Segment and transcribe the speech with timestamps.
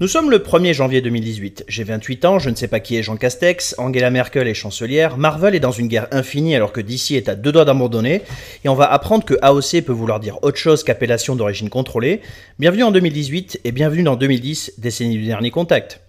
[0.00, 1.66] Nous sommes le 1er janvier 2018.
[1.68, 5.16] J'ai 28 ans, je ne sais pas qui est Jean Castex, Angela Merkel est chancelière,
[5.18, 8.22] Marvel est dans une guerre infinie alors que DC est à deux doigts d'abandonner,
[8.64, 12.22] et on va apprendre que AOC peut vouloir dire autre chose qu'appellation d'origine contrôlée.
[12.58, 16.03] Bienvenue en 2018 et bienvenue dans 2010, décennie du dernier contact.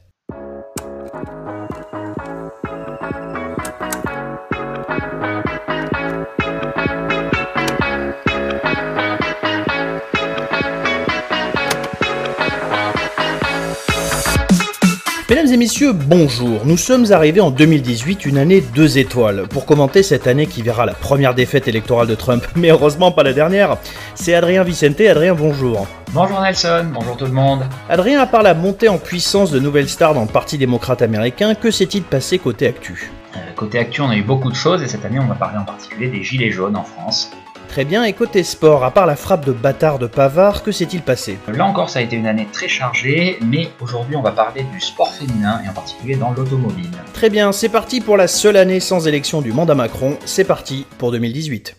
[15.45, 16.65] Mesdames et messieurs, bonjour.
[16.65, 19.43] Nous sommes arrivés en 2018, une année deux étoiles.
[19.47, 23.21] Pour commenter cette année qui verra la première défaite électorale de Trump, mais heureusement pas
[23.21, 23.77] la dernière,
[24.15, 24.99] c'est Adrien Vicente.
[25.01, 25.85] Adrien, bonjour.
[26.13, 27.63] Bonjour Nelson, bonjour tout le monde.
[27.89, 31.53] Adrien, à part la montée en puissance de nouvelles stars dans le Parti démocrate américain,
[31.53, 33.11] que s'est-il passé côté actu?
[33.35, 35.59] Euh, Côté actu, on a eu beaucoup de choses et cette année, on va parler
[35.59, 37.29] en particulier des Gilets jaunes en France.
[37.75, 41.01] Très bien, et côté sport, à part la frappe de bâtard de Pavard, que s'est-il
[41.01, 41.37] passé?
[41.49, 44.79] Là encore, ça a été une année très chargée, mais aujourd'hui, on va parler du
[44.79, 46.89] sport féminin et en particulier dans l'automobile.
[47.11, 50.85] Très bien, c'est parti pour la seule année sans élection du mandat Macron, c'est parti
[50.97, 51.75] pour 2018.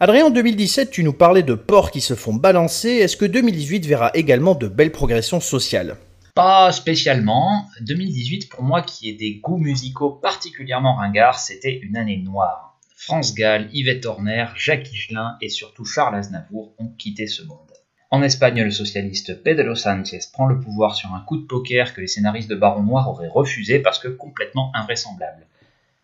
[0.00, 2.88] Adrien, en 2017, tu nous parlais de porcs qui se font balancer.
[2.88, 5.98] Est-ce que 2018 verra également de belles progressions sociales?
[6.34, 7.66] Pas spécialement.
[7.82, 12.71] 2018, pour moi qui ai des goûts musicaux particulièrement ringards, c'était une année noire.
[13.04, 17.72] France Gall, Yvette Horner, Jacques Higelin et surtout Charles Aznavour ont quitté ce monde.
[18.12, 22.00] En Espagne, le socialiste Pedro Sánchez prend le pouvoir sur un coup de poker que
[22.00, 25.48] les scénaristes de Baron Noir auraient refusé parce que complètement invraisemblable.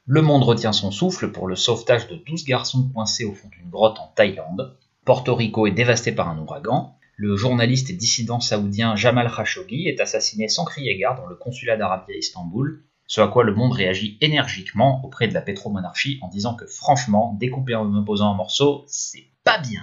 [0.06, 3.70] Le monde retient son souffle pour le sauvetage de 12 garçons coincés au fond d'une
[3.70, 4.76] grotte en Thaïlande.
[5.04, 6.96] Porto Rico est dévasté par un ouragan.
[7.14, 11.76] Le journaliste et dissident saoudien Jamal Khashoggi est assassiné sans crier gare dans le consulat
[11.76, 16.28] d'Arabie à Istanbul ce à quoi le monde réagit énergiquement auprès de la pétromonarchie en
[16.28, 19.80] disant que franchement, découper un opposant en morceaux, c'est pas bien.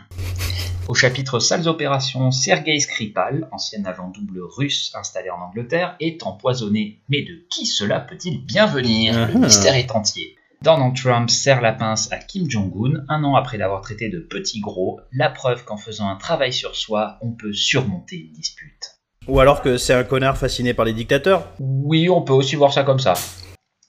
[0.87, 7.01] Au chapitre Sales opérations, Sergei Skripal, ancien agent double russe installé en Angleterre, est empoisonné.
[7.09, 9.27] Mais de qui cela peut-il bien venir?
[9.27, 9.39] Le uh-huh.
[9.39, 10.35] mystère est entier.
[10.61, 14.59] Donald Trump serre la pince à Kim Jong-un un an après l'avoir traité de petit
[14.59, 18.94] gros, la preuve qu'en faisant un travail sur soi, on peut surmonter une dispute.
[19.27, 21.47] Ou alors que c'est un connard fasciné par les dictateurs.
[21.59, 23.15] Oui, on peut aussi voir ça comme ça.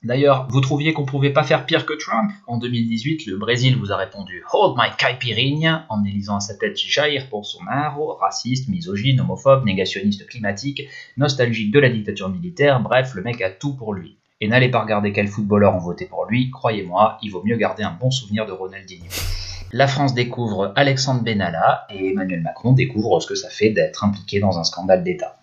[0.03, 2.31] D'ailleurs, vous trouviez qu'on pouvait pas faire pire que Trump.
[2.47, 6.77] En 2018, le Brésil vous a répondu Hold my caipirinha en élisant à sa tête
[6.77, 10.83] Jair Bolsonaro, raciste, misogyne, homophobe, négationniste climatique,
[11.17, 14.17] nostalgique de la dictature militaire, bref, le mec a tout pour lui.
[14.41, 17.83] Et n'allez pas regarder quel footballeur ont voté pour lui, croyez-moi, il vaut mieux garder
[17.83, 19.11] un bon souvenir de Ronaldinho
[19.73, 24.41] la France découvre Alexandre Benalla et Emmanuel Macron découvre ce que ça fait d'être impliqué
[24.41, 25.37] dans un scandale d'État.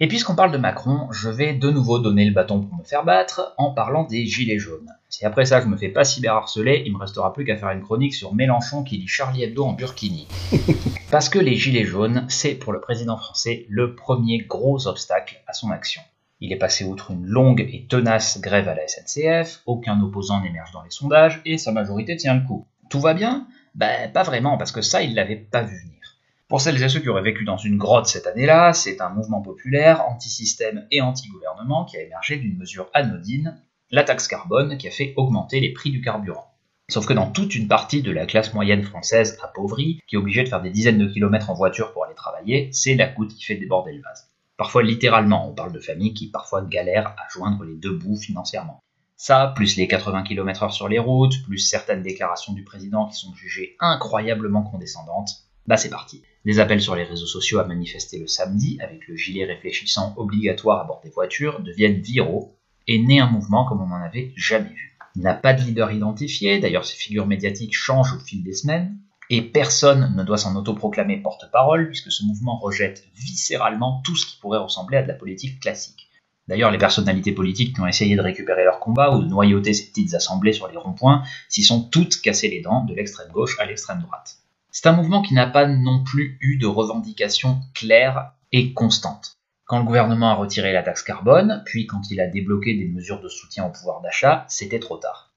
[0.00, 3.04] Et puisqu'on parle de Macron, je vais de nouveau donner le bâton pour me faire
[3.04, 4.90] battre en parlant des Gilets jaunes.
[5.08, 7.82] Si après ça je me fais pas cyberharceler, il me restera plus qu'à faire une
[7.82, 10.26] chronique sur Mélenchon qui lit Charlie Hebdo en burkini.
[11.12, 15.52] Parce que les Gilets jaunes, c'est pour le président français le premier gros obstacle à
[15.52, 16.02] son action.
[16.40, 20.72] Il est passé outre une longue et tenace grève à la SNCF, aucun opposant n'émerge
[20.72, 22.66] dans les sondages et sa majorité tient le coup.
[22.92, 26.18] Tout va bien Ben pas vraiment, parce que ça, il l'avait pas vu venir.
[26.46, 29.40] Pour celles et ceux qui auraient vécu dans une grotte cette année-là, c'est un mouvement
[29.40, 33.58] populaire, anti-système et anti-gouvernement qui a émergé d'une mesure anodine,
[33.90, 36.52] la taxe carbone, qui a fait augmenter les prix du carburant.
[36.90, 40.44] Sauf que dans toute une partie de la classe moyenne française appauvrie, qui est obligée
[40.44, 43.44] de faire des dizaines de kilomètres en voiture pour aller travailler, c'est la goutte qui
[43.44, 44.28] fait déborder le vase.
[44.58, 48.82] Parfois littéralement, on parle de familles qui parfois galèrent à joindre les deux bouts financièrement.
[49.24, 53.32] Ça, plus les 80 km/h sur les routes, plus certaines déclarations du président qui sont
[53.36, 56.24] jugées incroyablement condescendantes, bah c'est parti.
[56.44, 60.80] Des appels sur les réseaux sociaux à manifester le samedi, avec le gilet réfléchissant obligatoire
[60.80, 62.56] à bord des voitures, deviennent viraux,
[62.88, 64.98] et naît un mouvement comme on n'en avait jamais vu.
[65.14, 68.98] Il n'a pas de leader identifié, d'ailleurs ces figures médiatiques changent au fil des semaines,
[69.30, 74.40] et personne ne doit s'en autoproclamer porte-parole, puisque ce mouvement rejette viscéralement tout ce qui
[74.40, 76.01] pourrait ressembler à de la politique classique.
[76.48, 79.86] D'ailleurs, les personnalités politiques qui ont essayé de récupérer leur combat ou de noyauter ces
[79.86, 83.66] petites assemblées sur les ronds-points s'y sont toutes cassées les dents de l'extrême gauche à
[83.66, 84.38] l'extrême droite.
[84.70, 89.36] C'est un mouvement qui n'a pas non plus eu de revendications claires et constantes.
[89.66, 93.20] Quand le gouvernement a retiré la taxe carbone, puis quand il a débloqué des mesures
[93.20, 95.32] de soutien au pouvoir d'achat, c'était trop tard.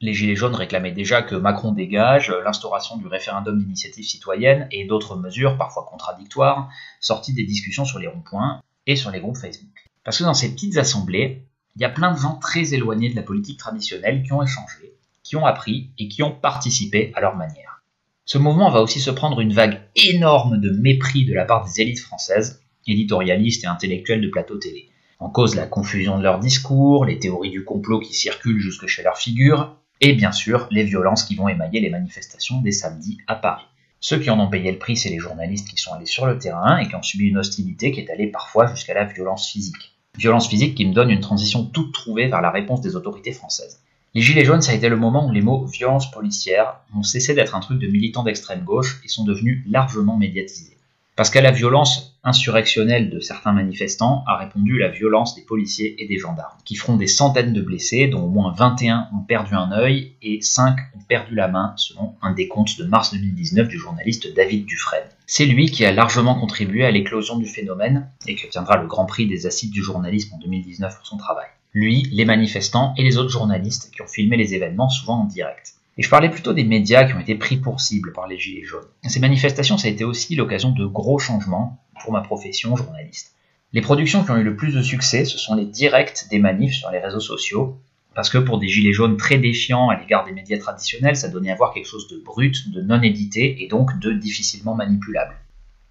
[0.00, 5.16] Les Gilets jaunes réclamaient déjà que Macron dégage l'instauration du référendum d'initiative citoyenne et d'autres
[5.16, 6.68] mesures, parfois contradictoires,
[7.00, 9.85] sorties des discussions sur les ronds-points et sur les groupes Facebook.
[10.06, 11.42] Parce que dans ces petites assemblées,
[11.74, 14.94] il y a plein de gens très éloignés de la politique traditionnelle qui ont échangé,
[15.24, 17.82] qui ont appris et qui ont participé à leur manière.
[18.24, 21.80] Ce mouvement va aussi se prendre une vague énorme de mépris de la part des
[21.80, 24.90] élites françaises, éditorialistes et intellectuels de plateau télé.
[25.18, 29.02] En cause la confusion de leurs discours, les théories du complot qui circulent jusque chez
[29.02, 33.34] leurs figures, et bien sûr les violences qui vont émailler les manifestations des samedis à
[33.34, 33.66] Paris.
[33.98, 36.38] Ceux qui en ont payé le prix, c'est les journalistes qui sont allés sur le
[36.38, 39.95] terrain et qui ont subi une hostilité qui est allée parfois jusqu'à la violence physique.
[40.18, 43.80] Violence physique qui me donne une transition toute trouvée vers la réponse des autorités françaises.
[44.14, 47.34] Les Gilets jaunes, ça a été le moment où les mots violence policière ont cessé
[47.34, 50.76] d'être un truc de militants d'extrême gauche et sont devenus largement médiatisés.
[51.16, 56.06] Parce qu'à la violence insurrectionnelle de certains manifestants a répondu la violence des policiers et
[56.06, 59.72] des gendarmes, qui feront des centaines de blessés, dont au moins 21 ont perdu un
[59.72, 64.34] œil et 5 ont perdu la main, selon un décompte de mars 2019 du journaliste
[64.34, 65.08] David Dufresne.
[65.26, 69.06] C'est lui qui a largement contribué à l'éclosion du phénomène et qui obtiendra le Grand
[69.06, 71.46] Prix des acides du journalisme en 2019 pour son travail.
[71.72, 75.74] Lui, les manifestants et les autres journalistes qui ont filmé les événements souvent en direct.
[75.98, 78.64] Et je parlais plutôt des médias qui ont été pris pour cible par les Gilets
[78.64, 78.84] jaunes.
[79.04, 83.34] Ces manifestations, ça a été aussi l'occasion de gros changements pour ma profession journaliste.
[83.72, 86.74] Les productions qui ont eu le plus de succès, ce sont les directs des manifs
[86.74, 87.78] sur les réseaux sociaux,
[88.14, 91.50] parce que pour des gilets jaunes très défiants à l'égard des médias traditionnels, ça donnait
[91.50, 95.34] à voir quelque chose de brut, de non édité et donc de difficilement manipulable.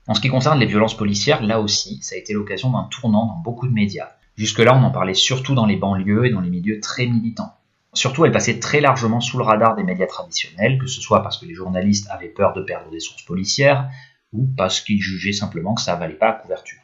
[0.07, 3.27] En ce qui concerne les violences policières, là aussi, ça a été l'occasion d'un tournant
[3.27, 4.09] dans beaucoup de médias.
[4.37, 7.53] Jusque-là, on en parlait surtout dans les banlieues et dans les milieux très militants.
[7.93, 11.37] Surtout, elle passait très largement sous le radar des médias traditionnels, que ce soit parce
[11.37, 13.89] que les journalistes avaient peur de perdre des sources policières,
[14.35, 16.79] ou parce qu'ils jugeaient simplement que ça valait pas la couverture.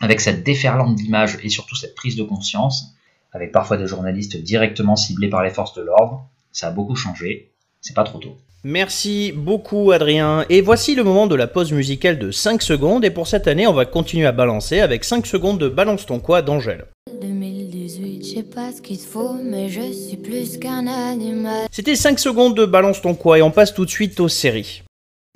[0.00, 2.94] Avec cette déferlante d'images et surtout cette prise de conscience,
[3.32, 7.52] avec parfois des journalistes directement ciblés par les forces de l'ordre, ça a beaucoup changé,
[7.80, 8.36] c'est pas trop tôt.
[8.64, 10.44] Merci beaucoup Adrien.
[10.48, 13.04] Et voici le moment de la pause musicale de 5 secondes.
[13.04, 16.18] Et pour cette année, on va continuer à balancer avec 5 secondes de Balance ton
[16.18, 16.86] quoi d'Angèle.
[21.70, 24.82] C'était 5 secondes de Balance ton quoi et on passe tout de suite aux séries.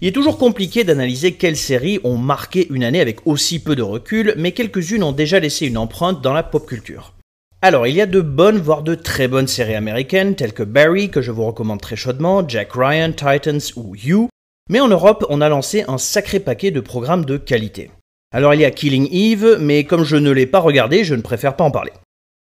[0.02, 3.82] Il est toujours compliqué d'analyser quelles séries ont marqué une année avec aussi peu de
[3.82, 7.14] recul, mais quelques-unes ont déjà laissé une empreinte dans la pop culture.
[7.60, 11.08] Alors, il y a de bonnes, voire de très bonnes séries américaines, telles que Barry,
[11.08, 14.28] que je vous recommande très chaudement, Jack Ryan, Titans ou You,
[14.68, 17.92] mais en Europe, on a lancé un sacré paquet de programmes de qualité.
[18.34, 21.22] Alors, il y a Killing Eve, mais comme je ne l'ai pas regardé, je ne
[21.22, 21.92] préfère pas en parler.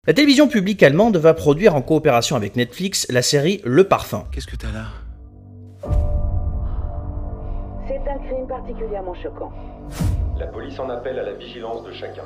[0.07, 4.25] La télévision publique allemande va produire en coopération avec Netflix la série Le Parfum.
[4.31, 5.02] Qu'est-ce que t'as là?
[8.13, 9.51] Un crime particulièrement choquant.
[10.37, 12.23] La police en appelle à la vigilance de chacun.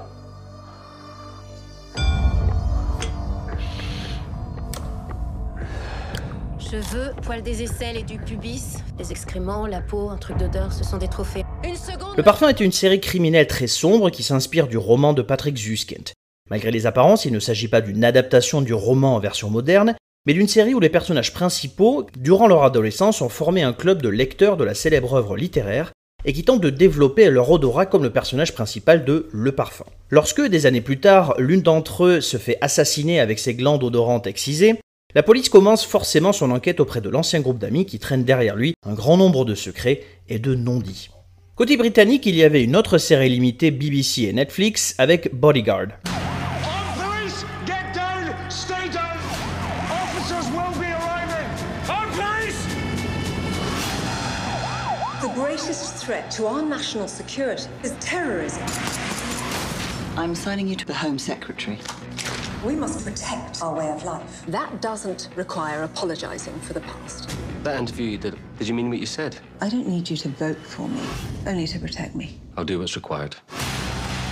[6.59, 10.83] Cheveux, poils des aisselles et du pubis, les excréments, la peau, un truc d'odeur, ce
[10.83, 11.45] sont des trophées.
[11.63, 15.21] Une seconde Le Parfum est une série criminelle très sombre qui s'inspire du roman de
[15.21, 16.09] Patrick Zuskind.
[16.49, 19.95] Malgré les apparences, il ne s'agit pas d'une adaptation du roman en version moderne,
[20.27, 24.09] mais d'une série où les personnages principaux, durant leur adolescence, ont formé un club de
[24.09, 25.93] lecteurs de la célèbre œuvre littéraire
[26.25, 29.85] et qui tentent de développer leur odorat comme le personnage principal de Le Parfum.
[30.09, 34.27] Lorsque, des années plus tard, l'une d'entre eux se fait assassiner avec ses glandes odorantes
[34.27, 34.75] excisées,
[35.15, 38.73] la police commence forcément son enquête auprès de l'ancien groupe d'amis qui traîne derrière lui
[38.85, 41.09] un grand nombre de secrets et de non-dits.
[41.55, 45.87] Côté britannique, il y avait une autre série limitée BBC et Netflix avec Bodyguard.
[55.37, 58.63] Greatest threat to our national security is terrorism.
[60.17, 61.77] I'm signing you to the Home Secretary.
[62.65, 64.43] We must protect our way of life.
[64.47, 67.29] That doesn't require apologizing for the past.
[67.63, 69.35] That interview you did, did you mean what you said?
[69.61, 71.01] I don't need you to vote for me,
[71.45, 72.39] only to protect me.
[72.57, 73.35] I'll do what's required.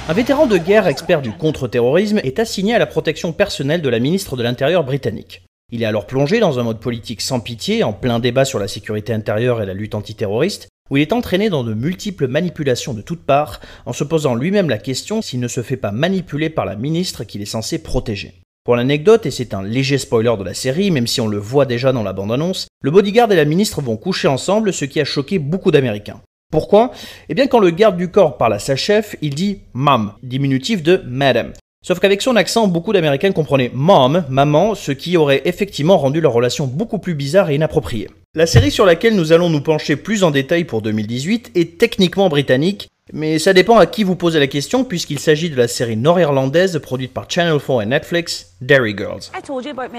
[0.08, 4.00] Un vétéran de guerre expert du contre-terrorisme est assigné à la protection personnelle de la
[4.00, 5.44] ministre de l'Intérieur britannique.
[5.72, 8.68] Il est alors plongé dans un mode politique sans pitié, en plein débat sur la
[8.68, 13.02] sécurité intérieure et la lutte antiterroriste, où il est entraîné dans de multiples manipulations de
[13.02, 16.66] toutes parts, en se posant lui-même la question s'il ne se fait pas manipuler par
[16.66, 18.36] la ministre qu'il est censé protéger.
[18.64, 21.66] Pour l'anecdote, et c'est un léger spoiler de la série, même si on le voit
[21.66, 25.06] déjà dans la bande-annonce, le bodyguard et la ministre vont coucher ensemble, ce qui a
[25.06, 26.22] choqué beaucoup d'Américains.
[26.52, 26.92] Pourquoi?
[27.30, 30.82] Eh bien quand le garde du corps parle à sa chef, il dit Mom, diminutif
[30.82, 31.52] de Madam.
[31.86, 36.34] Sauf qu'avec son accent, beaucoup d'Américains comprenaient Mom, maman, ce qui aurait effectivement rendu leur
[36.34, 38.10] relation beaucoup plus bizarre et inappropriée.
[38.38, 42.28] La série sur laquelle nous allons nous pencher plus en détail pour 2018 est techniquement
[42.28, 45.96] britannique, mais ça dépend à qui vous posez la question puisqu'il s'agit de la série
[45.96, 49.32] nord-irlandaise produite par Channel 4 et Netflix, Dairy Girls.
[49.34, 49.90] I told you about.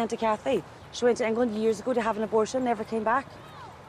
[0.92, 3.24] She went to England years ago to have an abortion, never came back.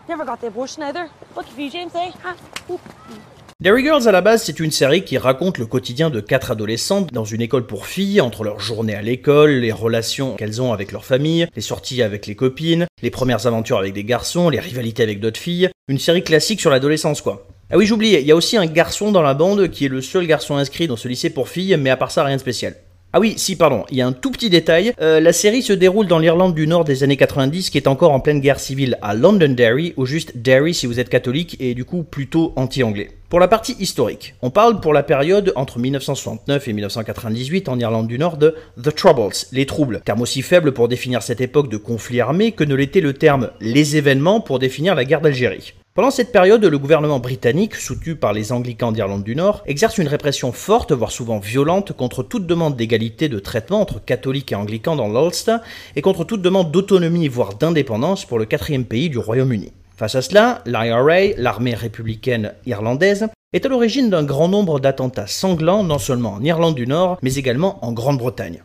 [0.07, 1.09] Never got the abortion either.
[1.35, 2.11] Lucky for you, James, eh?
[3.59, 7.11] Dairy Girls à la base, c'est une série qui raconte le quotidien de quatre adolescentes
[7.11, 10.91] dans une école pour filles, entre leurs journées à l'école, les relations qu'elles ont avec
[10.91, 15.01] leur famille, les sorties avec les copines, les premières aventures avec des garçons, les rivalités
[15.01, 15.69] avec d'autres filles.
[15.87, 17.47] Une série classique sur l'adolescence quoi.
[17.71, 20.03] Ah oui, j'oubliais, il y a aussi un garçon dans la bande qui est le
[20.03, 22.75] seul garçon inscrit dans ce lycée pour filles, mais à part ça, rien de spécial.
[23.17, 24.93] Ah oui, si, pardon, il y a un tout petit détail.
[25.01, 28.11] Euh, la série se déroule dans l'Irlande du Nord des années 90, qui est encore
[28.11, 31.83] en pleine guerre civile à Londonderry, ou juste Derry si vous êtes catholique, et du
[31.83, 33.09] coup plutôt anti-anglais.
[33.29, 38.07] Pour la partie historique, on parle pour la période entre 1969 et 1998 en Irlande
[38.07, 41.77] du Nord de The Troubles, les troubles, terme aussi faible pour définir cette époque de
[41.77, 45.73] conflit armé que ne l'était le terme les événements pour définir la guerre d'Algérie.
[45.97, 50.07] Pendant cette période, le gouvernement britannique, soutenu par les anglicans d'Irlande du Nord, exerce une
[50.07, 54.95] répression forte, voire souvent violente, contre toute demande d'égalité de traitement entre catholiques et anglicans
[54.95, 55.57] dans l'Ulster,
[55.95, 59.71] et contre toute demande d'autonomie, voire d'indépendance pour le quatrième pays du Royaume-Uni.
[59.95, 65.83] Face à cela, l'IRA, l'armée républicaine irlandaise, est à l'origine d'un grand nombre d'attentats sanglants
[65.83, 68.61] non seulement en Irlande du Nord, mais également en Grande-Bretagne.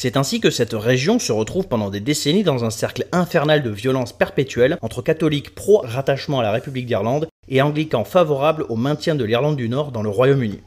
[0.00, 3.70] C'est ainsi que cette région se retrouve pendant des décennies dans un cercle infernal de
[3.70, 9.24] violence perpétuelle entre catholiques pro-rattachement à la République d'Irlande et anglicans favorables au maintien de
[9.24, 10.60] l'Irlande du Nord dans le Royaume-Uni.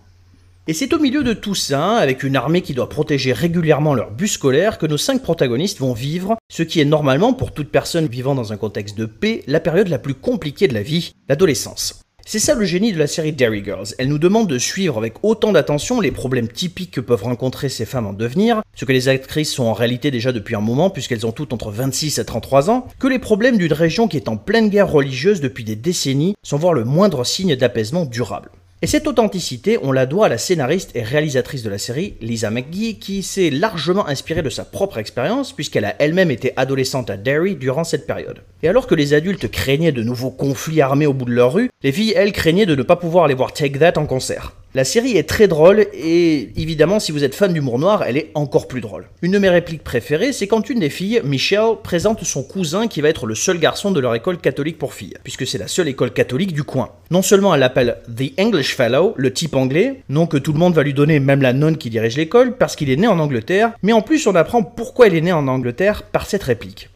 [0.67, 4.11] Et c'est au milieu de tout ça, avec une armée qui doit protéger régulièrement leur
[4.11, 8.07] bus scolaire, que nos cinq protagonistes vont vivre ce qui est normalement, pour toute personne
[8.07, 12.01] vivant dans un contexte de paix, la période la plus compliquée de la vie, l'adolescence.
[12.25, 13.87] C'est ça le génie de la série Dairy Girls.
[13.97, 17.85] Elle nous demande de suivre avec autant d'attention les problèmes typiques que peuvent rencontrer ces
[17.85, 21.25] femmes en devenir, ce que les actrices sont en réalité déjà depuis un moment puisqu'elles
[21.25, 24.37] ont toutes entre 26 et 33 ans, que les problèmes d'une région qui est en
[24.37, 28.51] pleine guerre religieuse depuis des décennies sans voir le moindre signe d'apaisement durable.
[28.83, 32.49] Et cette authenticité, on la doit à la scénariste et réalisatrice de la série, Lisa
[32.49, 37.17] McGee, qui s'est largement inspirée de sa propre expérience, puisqu'elle a elle-même été adolescente à
[37.17, 38.41] Derry durant cette période.
[38.63, 41.69] Et alors que les adultes craignaient de nouveaux conflits armés au bout de leur rue,
[41.83, 44.55] les filles, elles, craignaient de ne pas pouvoir aller voir Take That en concert.
[44.73, 48.31] La série est très drôle et évidemment si vous êtes fan d'humour noir, elle est
[48.35, 49.09] encore plus drôle.
[49.21, 53.01] Une de mes répliques préférées, c'est quand une des filles, Michelle, présente son cousin qui
[53.01, 55.89] va être le seul garçon de leur école catholique pour filles, puisque c'est la seule
[55.89, 56.91] école catholique du coin.
[57.09, 60.73] Non seulement elle l'appelle The English Fellow, le type anglais, nom que tout le monde
[60.73, 63.73] va lui donner, même la nonne qui dirige l'école, parce qu'il est né en Angleterre,
[63.83, 66.87] mais en plus on apprend pourquoi il est né en Angleterre par cette réplique.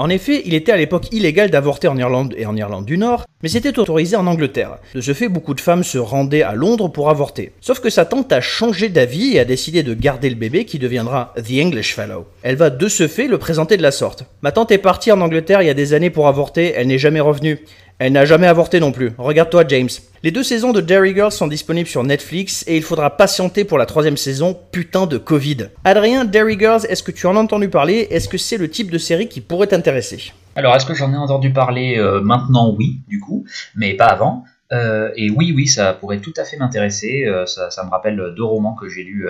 [0.00, 3.24] En effet, il était à l'époque illégal d'avorter en Irlande et en Irlande du Nord,
[3.42, 4.76] mais c'était autorisé en Angleterre.
[4.94, 7.50] De ce fait, beaucoup de femmes se rendaient à Londres pour avorter.
[7.60, 10.78] Sauf que sa tante a changé d'avis et a décidé de garder le bébé qui
[10.78, 12.26] deviendra The English Fellow.
[12.42, 14.24] Elle va de ce fait le présenter de la sorte.
[14.42, 16.98] Ma tante est partie en Angleterre il y a des années pour avorter, elle n'est
[16.98, 17.58] jamais revenue.
[18.00, 19.10] Elle n'a jamais avorté non plus.
[19.18, 19.88] Regarde-toi, James.
[20.22, 23.76] Les deux saisons de Dairy Girls sont disponibles sur Netflix et il faudra patienter pour
[23.76, 25.70] la troisième saison, putain de Covid.
[25.82, 28.06] Adrien, Dairy Girls, est-ce que tu en as entendu parler?
[28.10, 30.32] Est-ce que c'est le type de série qui pourrait t'intéresser?
[30.54, 32.72] Alors, est-ce que j'en ai entendu parler euh, maintenant?
[32.72, 34.44] Oui, du coup, mais pas avant.
[34.70, 37.24] Euh, et oui, oui, ça pourrait tout à fait m'intéresser.
[37.26, 39.26] Euh, ça, me rappelle deux romans que j'ai lus,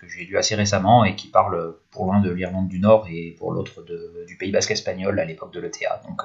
[0.00, 3.36] que j'ai lus assez récemment et qui parlent pour l'un de l'Irlande du Nord et
[3.38, 3.84] pour l'autre
[4.26, 6.02] du Pays Basque espagnol à l'époque de l'ETA.
[6.08, 6.22] Donc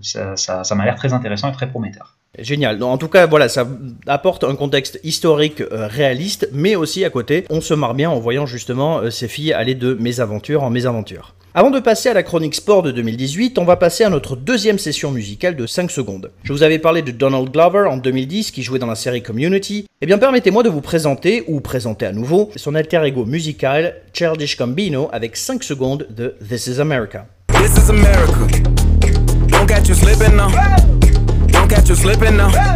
[0.00, 2.16] ça, ça, ça m'a l'air très intéressant et très prometteur.
[2.38, 2.80] Génial.
[2.82, 3.66] en tout cas, voilà, ça
[4.06, 8.46] apporte un contexte historique réaliste, mais aussi à côté, on se marre bien en voyant
[8.46, 11.34] justement ces filles aller de mésaventure en mésaventure.
[11.52, 14.78] Avant de passer à la chronique sport de 2018, on va passer à notre deuxième
[14.78, 16.30] session musicale de 5 secondes.
[16.44, 19.86] Je vous avais parlé de Donald Glover en 2010 qui jouait dans la série Community.
[20.00, 24.56] Eh bien permettez-moi de vous présenter, ou présenter à nouveau, son alter ego musical Childish
[24.56, 27.26] Gambino avec 5 secondes de This is America.
[27.48, 28.59] This is America.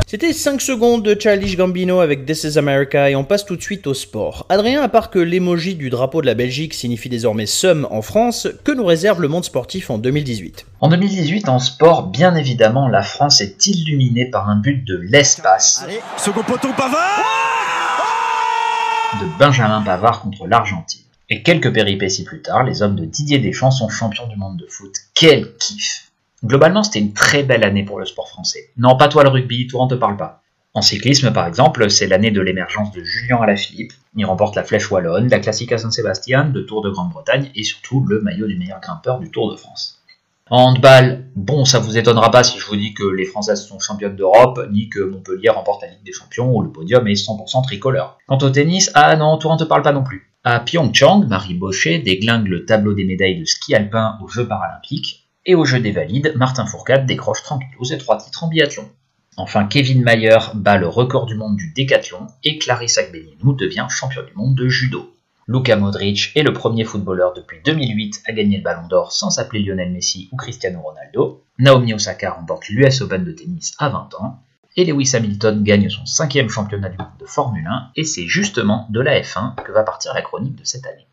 [0.07, 3.63] C'était 5 secondes de Childish Gambino avec This is America et on passe tout de
[3.63, 4.47] suite au sport.
[4.49, 8.47] Adrien, à part que l'emoji du drapeau de la Belgique signifie désormais SUM en France,
[8.63, 13.03] que nous réserve le monde sportif en 2018 En 2018, en sport, bien évidemment, la
[13.03, 15.83] France est illuminée par un but de l'espace?
[15.83, 17.25] Allez, second poteau Pavard
[19.21, 21.03] De Benjamin Pavard contre l'Argentine.
[21.29, 24.67] Et quelques péripéties plus tard, les hommes de Didier Deschamps sont champions du monde de
[24.69, 24.95] foot.
[25.15, 26.05] Quel kiff
[26.45, 28.71] Globalement, c'était une très belle année pour le sport français.
[28.77, 30.43] Non, pas toi le rugby, tout ne te parle pas.
[30.75, 33.93] En cyclisme, par exemple, c'est l'année de l'émergence de Julien Alaphilippe.
[34.17, 38.21] Il remporte la Flèche Wallonne, la Classica Saint-Sébastien, le Tour de Grande-Bretagne et surtout le
[38.21, 40.01] maillot du meilleur grimpeur du Tour de France.
[40.51, 43.79] En handball, bon, ça vous étonnera pas si je vous dis que les Françaises sont
[43.79, 47.63] championnes d'Europe, ni que Montpellier remporte la Ligue des Champions, où le podium est 100%
[47.63, 48.19] tricolore.
[48.27, 50.31] Quant au tennis, ah non, tout ne te parle pas non plus.
[50.43, 55.24] À Pyeongchang, Marie Bochet déglingue le tableau des médailles de ski alpin aux Jeux paralympiques,
[55.47, 58.89] et au jeu des valides, Martin Fourcade décroche tranquillos et trois titres en biathlon.
[59.37, 64.23] Enfin, Kevin Mayer bat le record du monde du décathlon et Clarissa Agbenienou devient champion
[64.23, 65.15] du monde de judo.
[65.47, 69.63] Luka Modric est le premier footballeur depuis 2008 à gagner le ballon d'or sans s'appeler
[69.63, 71.45] Lionel Messi ou Cristiano Ronaldo.
[71.59, 74.41] Naomi Osaka remporte l'US Open de tennis à 20 ans.
[74.77, 78.87] Et Lewis Hamilton gagne son cinquième championnat du monde de Formule 1 et c'est justement
[78.91, 81.07] de la F1 que va partir la chronique de cette année.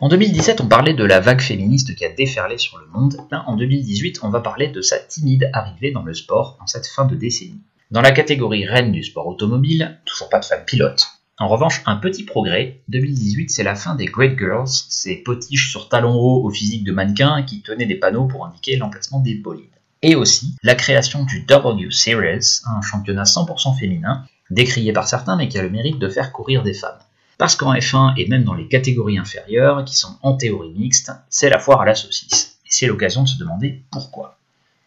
[0.00, 3.16] En 2017, on parlait de la vague féministe qui a déferlé sur le monde.
[3.32, 6.86] Là, en 2018, on va parler de sa timide arrivée dans le sport en cette
[6.86, 7.60] fin de décennie.
[7.90, 11.08] Dans la catégorie reine du sport automobile, toujours pas de femme pilote.
[11.40, 15.88] En revanche, un petit progrès, 2018 c'est la fin des Great Girls, ces potiches sur
[15.88, 19.66] talons hauts au physique de mannequins qui tenaient des panneaux pour indiquer l'emplacement des bolides.
[20.02, 25.48] Et aussi la création du W Series, un championnat 100% féminin, décrié par certains mais
[25.48, 27.00] qui a le mérite de faire courir des femmes.
[27.38, 31.48] Parce qu'en F1 et même dans les catégories inférieures, qui sont en théorie mixtes, c'est
[31.48, 32.58] la foire à la saucisse.
[32.66, 34.38] Et c'est l'occasion de se demander pourquoi.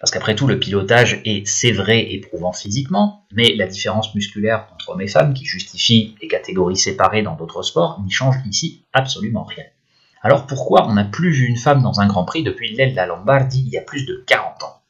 [0.02, 4.90] Parce qu'après tout, le pilotage est, c'est vrai, éprouvant physiquement, mais la différence musculaire entre
[4.90, 9.44] hommes et femmes, qui justifie les catégories séparées dans d'autres sports, n'y change ici absolument
[9.44, 9.66] rien.
[10.22, 12.96] Alors pourquoi on n'a plus vu une femme dans un Grand Prix depuis l'aile de
[12.98, 14.82] la Lombardie il y a plus de 40 ans?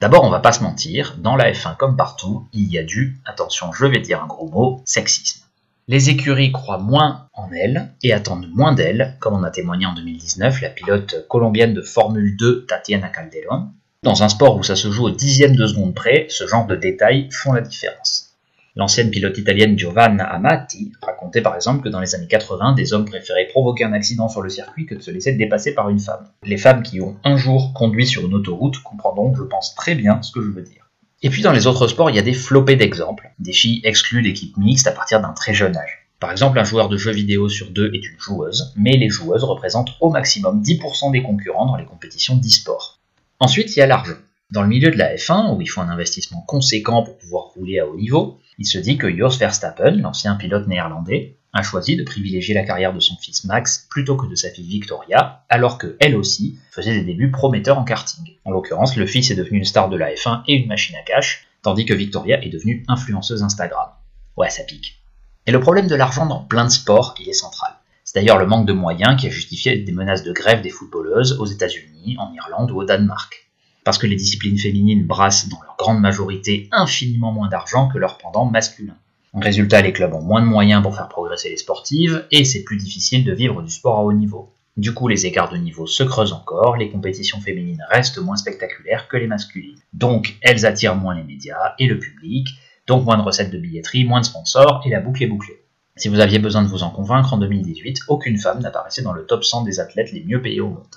[0.00, 3.18] D'abord, on va pas se mentir, dans la F1 comme partout, il y a du,
[3.26, 5.42] attention, je vais dire un gros mot, sexisme.
[5.88, 9.94] Les écuries croient moins en elles et attendent moins d'elles, comme en a témoigné en
[9.94, 13.72] 2019 la pilote colombienne de Formule 2 Tatiana Calderón.
[14.02, 16.76] Dans un sport où ça se joue au dixième de seconde près, ce genre de
[16.76, 18.30] détails font la différence.
[18.76, 23.04] L'ancienne pilote italienne Giovanna Amati racontait par exemple que dans les années 80, des hommes
[23.04, 26.28] préféraient provoquer un accident sur le circuit que de se laisser dépasser par une femme.
[26.44, 30.22] Les femmes qui ont un jour conduit sur une autoroute comprendront, je pense, très bien
[30.22, 30.79] ce que je veux dire.
[31.22, 34.22] Et puis dans les autres sports, il y a des flopées d'exemples, des filles exclues
[34.22, 36.08] d'équipes mixtes à partir d'un très jeune âge.
[36.18, 39.44] Par exemple, un joueur de jeux vidéo sur deux est une joueuse, mais les joueuses
[39.44, 42.98] représentent au maximum 10% des concurrents dans les compétitions d'e-sport.
[43.38, 44.16] Ensuite, il y a l'argent.
[44.50, 47.78] Dans le milieu de la F1, où il faut un investissement conséquent pour pouvoir rouler
[47.78, 52.04] à haut niveau, il se dit que Jos Verstappen, l'ancien pilote néerlandais, a choisi de
[52.04, 55.96] privilégier la carrière de son fils Max plutôt que de sa fille Victoria, alors que
[56.00, 58.36] elle aussi faisait des débuts prometteurs en karting.
[58.44, 61.02] En l'occurrence, le fils est devenu une star de la F1 et une machine à
[61.02, 63.88] cash, tandis que Victoria est devenue influenceuse Instagram.
[64.36, 65.00] Ouais, ça pique.
[65.46, 67.72] Et le problème de l'argent dans plein de sports, il est central.
[68.04, 71.38] C'est d'ailleurs le manque de moyens qui a justifié des menaces de grève des footballeuses
[71.38, 73.50] aux États-Unis, en Irlande ou au Danemark.
[73.84, 78.18] Parce que les disciplines féminines brassent dans leur grande majorité infiniment moins d'argent que leurs
[78.18, 78.98] pendants masculins.
[79.34, 82.76] Résultat, les clubs ont moins de moyens pour faire progresser les sportives, et c'est plus
[82.76, 84.52] difficile de vivre du sport à haut niveau.
[84.76, 89.06] Du coup, les écarts de niveau se creusent encore, les compétitions féminines restent moins spectaculaires
[89.06, 89.78] que les masculines.
[89.92, 92.48] Donc, elles attirent moins les médias et le public,
[92.88, 95.62] donc moins de recettes de billetterie, moins de sponsors, et la boucle est bouclée.
[95.94, 99.26] Si vous aviez besoin de vous en convaincre, en 2018, aucune femme n'apparaissait dans le
[99.26, 100.96] top 100 des athlètes les mieux payés au monde.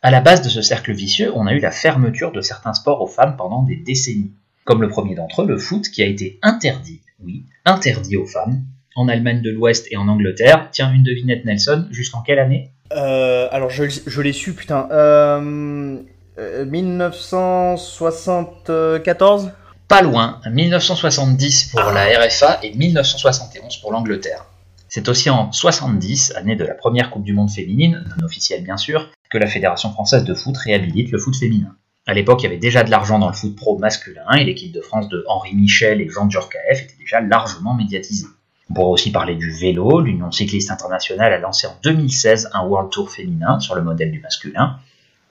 [0.00, 3.02] À la base de ce cercle vicieux, on a eu la fermeture de certains sports
[3.02, 4.32] aux femmes pendant des décennies,
[4.64, 8.62] comme le premier d'entre eux, le foot, qui a été interdit, oui, interdit aux femmes,
[8.94, 10.68] en Allemagne de l'Ouest et en Angleterre.
[10.72, 12.70] Tiens, une devinette Nelson, jusqu'en quelle année?
[12.92, 14.86] Euh, alors je, je l'ai su, putain.
[14.92, 15.98] Euh,
[16.38, 19.50] euh, 1974
[19.88, 24.44] Pas loin, 1970 pour la RFA et 1971 pour l'Angleterre.
[24.88, 28.76] C'est aussi en 70, année de la première Coupe du Monde féminine, non officielle bien
[28.76, 31.74] sûr, que la Fédération française de foot réhabilite le foot féminin.
[32.08, 34.70] À l'époque, il y avait déjà de l'argent dans le foot pro masculin et l'équipe
[34.70, 38.28] de France de Henri Michel et Jean Djorkaeff était déjà largement médiatisée.
[38.70, 40.00] On pourrait aussi parler du vélo.
[40.00, 44.20] L'Union cycliste internationale a lancé en 2016 un World Tour féminin sur le modèle du
[44.20, 44.78] masculin.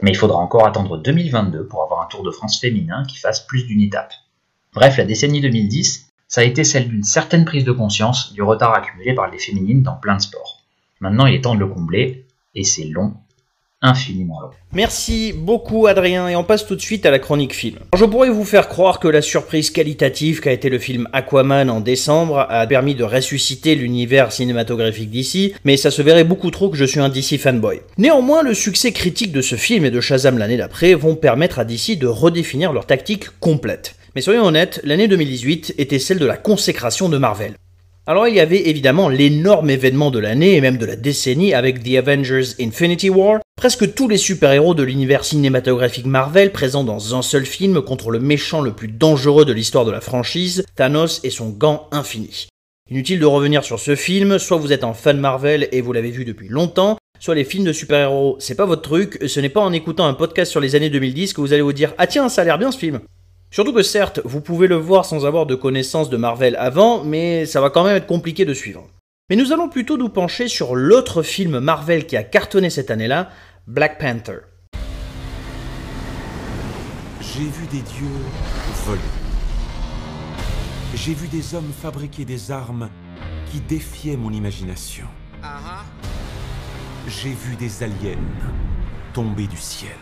[0.02, 3.40] Mais il faudra encore attendre 2022 pour avoir un Tour de France féminin qui fasse
[3.40, 4.12] plus d'une étape.
[4.74, 8.74] Bref, la décennie 2010, ça a été celle d'une certaine prise de conscience du retard
[8.74, 10.62] accumulé par les féminines dans plein de sports.
[11.00, 13.14] Maintenant, il est temps de le combler, et c'est long,
[14.74, 17.78] Merci beaucoup Adrien et on passe tout de suite à la chronique film.
[17.96, 21.80] Je pourrais vous faire croire que la surprise qualitative qu'a été le film Aquaman en
[21.82, 26.78] décembre a permis de ressusciter l'univers cinématographique d'ici, mais ça se verrait beaucoup trop que
[26.78, 27.82] je suis un DC fanboy.
[27.98, 31.66] Néanmoins, le succès critique de ce film et de Shazam l'année d'après vont permettre à
[31.66, 33.96] DC de redéfinir leur tactique complète.
[34.16, 37.54] Mais soyons honnêtes, l'année 2018 était celle de la consécration de Marvel.
[38.08, 41.84] Alors il y avait évidemment l'énorme événement de l'année et même de la décennie avec
[41.84, 47.24] The Avengers Infinity War, presque tous les super-héros de l'univers cinématographique Marvel présents dans un
[47.24, 51.32] seul film contre le méchant le plus dangereux de l'histoire de la franchise, Thanos et
[51.32, 52.48] son gant infini.
[52.92, 56.12] Inutile de revenir sur ce film, soit vous êtes un fan Marvel et vous l'avez
[56.12, 59.62] vu depuis longtemps, soit les films de super-héros, c'est pas votre truc, ce n'est pas
[59.62, 62.30] en écoutant un podcast sur les années 2010 que vous allez vous dire Ah tiens,
[62.30, 63.00] ça a l'air bien ce film
[63.50, 67.48] Surtout que certes, vous pouvez le voir sans avoir de connaissances de Marvel avant, mais
[67.48, 68.86] ça va quand même être compliqué de suivre.
[69.28, 73.32] Mais nous allons plutôt nous pencher sur l'autre film Marvel qui a cartonné cette année-là,
[73.66, 74.42] Black Panther.
[77.20, 78.06] J'ai vu des dieux
[78.86, 79.02] voler.
[80.94, 82.88] J'ai vu des hommes fabriquer des armes
[83.52, 85.08] qui défiaient mon imagination.
[87.08, 88.20] J'ai vu des aliens
[89.12, 89.98] tomber du ciel.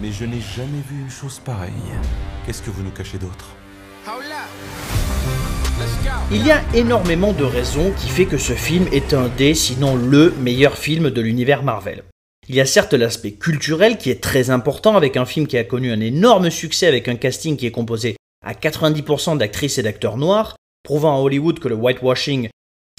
[0.00, 1.70] Mais je n'ai jamais vu une chose pareille.
[2.44, 3.54] Qu'est-ce que vous nous cachez d'autre?
[6.30, 9.96] Il y a énormément de raisons qui fait que ce film est un des, sinon
[9.96, 12.04] le meilleur film de l'univers Marvel.
[12.48, 15.64] Il y a certes l'aspect culturel qui est très important avec un film qui a
[15.64, 20.16] connu un énorme succès avec un casting qui est composé à 90% d'actrices et d'acteurs
[20.16, 22.48] noirs, prouvant à Hollywood que le whitewashing,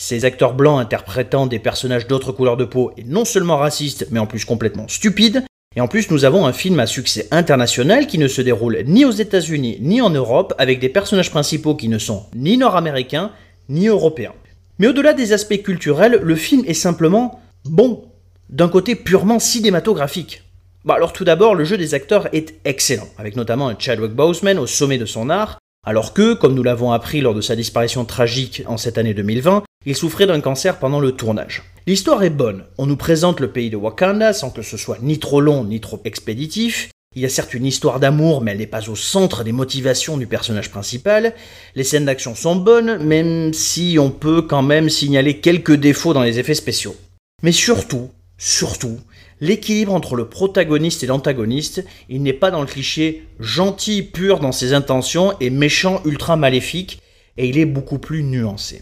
[0.02, 4.20] ces acteurs blancs interprétant des personnages d'autres couleurs de peau, est non seulement raciste, mais
[4.20, 5.44] en plus complètement stupide.
[5.76, 9.06] Et en plus, nous avons un film à succès international qui ne se déroule ni
[9.06, 13.32] aux États-Unis ni en Europe, avec des personnages principaux qui ne sont ni nord-américains
[13.70, 14.34] ni européens.
[14.78, 18.06] Mais au-delà des aspects culturels, le film est simplement bon,
[18.50, 20.44] d'un côté purement cinématographique.
[20.86, 24.60] Bah alors tout d'abord, le jeu des acteurs est excellent, avec notamment un Chadwick Boseman
[24.60, 28.06] au sommet de son art, alors que, comme nous l'avons appris lors de sa disparition
[28.06, 31.64] tragique en cette année 2020, il souffrait d'un cancer pendant le tournage.
[31.86, 35.20] L'histoire est bonne, on nous présente le pays de Wakanda sans que ce soit ni
[35.20, 38.66] trop long ni trop expéditif, il y a certes une histoire d'amour, mais elle n'est
[38.66, 41.36] pas au centre des motivations du personnage principal.
[41.76, 46.24] Les scènes d'action sont bonnes, même si on peut quand même signaler quelques défauts dans
[46.24, 46.96] les effets spéciaux.
[47.44, 49.00] Mais surtout, surtout,
[49.42, 54.52] l'équilibre entre le protagoniste et l'antagoniste, il n'est pas dans le cliché gentil pur dans
[54.52, 57.00] ses intentions et méchant ultra maléfique,
[57.38, 58.82] et il est beaucoup plus nuancé.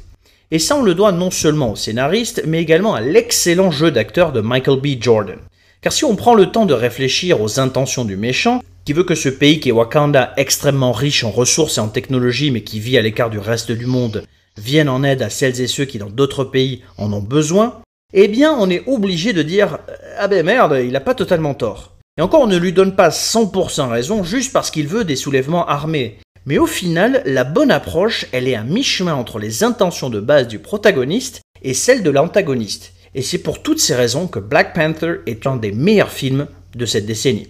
[0.53, 4.33] Et ça on le doit non seulement au scénariste, mais également à l'excellent jeu d'acteur
[4.33, 5.01] de Michael B.
[5.01, 5.39] Jordan.
[5.81, 9.15] Car si on prend le temps de réfléchir aux intentions du méchant, qui veut que
[9.15, 12.97] ce pays qui est Wakanda, extrêmement riche en ressources et en technologie, mais qui vit
[12.97, 14.25] à l'écart du reste du monde,
[14.57, 17.81] vienne en aide à celles et ceux qui dans d'autres pays en ont besoin,
[18.13, 19.79] eh bien on est obligé de dire
[20.17, 21.95] Ah ben merde, il n'a pas totalement tort.
[22.17, 25.65] Et encore on ne lui donne pas 100% raison juste parce qu'il veut des soulèvements
[25.65, 26.19] armés.
[26.47, 30.47] Mais au final, la bonne approche, elle est à mi-chemin entre les intentions de base
[30.47, 32.93] du protagoniste et celles de l'antagoniste.
[33.13, 36.85] Et c'est pour toutes ces raisons que Black Panther est un des meilleurs films de
[36.87, 37.49] cette décennie.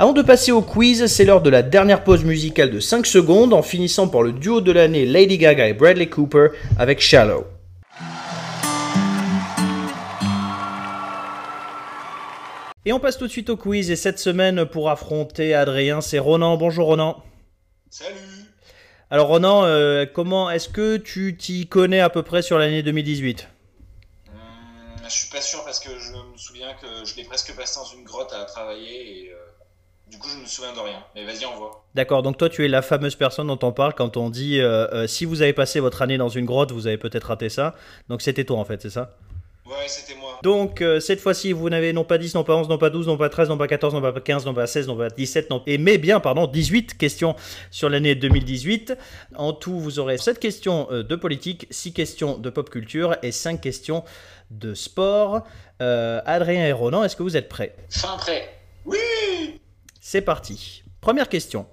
[0.00, 3.52] Avant de passer au quiz, c'est l'heure de la dernière pause musicale de 5 secondes
[3.52, 7.46] en finissant par le duo de l'année Lady Gaga et Bradley Cooper avec Shallow.
[12.84, 16.18] Et on passe tout de suite au quiz et cette semaine pour affronter Adrien, c'est
[16.18, 16.56] Ronan.
[16.56, 17.22] Bonjour Ronan.
[17.90, 18.16] Salut.
[19.10, 23.48] Alors Ronan, euh, comment est-ce que tu t'y connais à peu près sur l'année 2018
[25.04, 27.86] je suis pas sûr parce que je me souviens que je l'ai presque passé dans
[27.86, 29.36] une grotte à travailler et euh,
[30.10, 31.02] du coup je me souviens de rien.
[31.14, 31.82] Mais vas-y, on voit.
[31.94, 35.06] D'accord, donc toi tu es la fameuse personne dont on parle quand on dit euh,
[35.06, 37.74] si vous avez passé votre année dans une grotte, vous avez peut-être raté ça.
[38.10, 39.16] Donc c'était toi en fait, c'est ça?
[39.68, 40.38] Ouais, c'était moi.
[40.42, 43.18] Donc cette fois-ci, vous n'avez non pas 10, non pas 11, non pas 12, non
[43.18, 45.62] pas 13, non pas 14, non pas 15, non pas 16, non pas 17, non...
[45.66, 47.36] Et mais bien, pardon, 18 questions
[47.70, 48.96] sur l'année 2018.
[49.36, 53.60] En tout, vous aurez 7 questions de politique, 6 questions de pop culture et 5
[53.60, 54.04] questions
[54.50, 55.44] de sport.
[55.80, 57.74] Euh, Adrien et Ronan, est-ce que vous êtes prêts?
[57.90, 58.48] Fin prêt.
[58.84, 59.60] Oui
[60.00, 60.82] C'est parti.
[61.00, 61.66] Première question.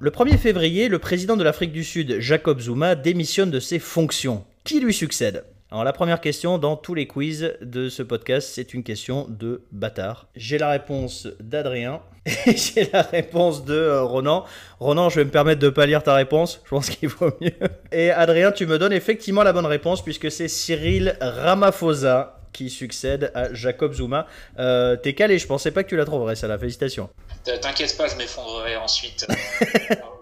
[0.00, 4.44] Le 1er février, le président de l'Afrique du Sud, Jacob Zuma, démissionne de ses fonctions.
[4.64, 5.44] Qui lui succède?
[5.70, 9.60] Alors la première question dans tous les quiz de ce podcast, c'est une question de
[9.70, 10.26] bâtard.
[10.34, 12.00] J'ai la réponse d'Adrien
[12.46, 14.46] et j'ai la réponse de euh, Ronan.
[14.80, 17.32] Ronan, je vais me permettre de ne pas lire ta réponse, je pense qu'il vaut
[17.42, 17.52] mieux.
[17.92, 23.30] Et Adrien, tu me donnes effectivement la bonne réponse puisque c'est Cyril Ramaphosa qui succède
[23.34, 24.26] à Jacob Zuma.
[24.58, 27.10] Euh, T'es calé, je pensais pas que tu la trouverais, ça la félicitation.
[27.44, 29.26] T'inquiète pas, je m'effondrerai ensuite.